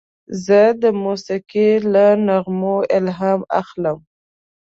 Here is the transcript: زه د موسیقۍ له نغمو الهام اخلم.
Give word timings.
زه 0.45 0.61
د 0.81 0.83
موسیقۍ 1.03 1.69
له 1.93 2.05
نغمو 2.27 2.75
الهام 2.97 3.41
اخلم. 3.61 3.97